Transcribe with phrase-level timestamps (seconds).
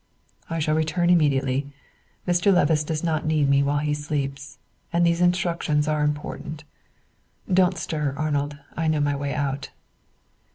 [0.49, 1.71] "I shall return immediately.
[2.27, 2.51] Mr.
[2.51, 4.57] Levice does not need me while he sleeps,
[4.91, 6.63] and these instructions are important.
[7.53, 9.69] Don't stir, Arnold; I know my way out."